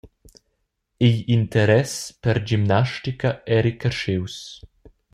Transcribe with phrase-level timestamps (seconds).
[1.07, 4.37] Igl interess per gimnastica eri carschius.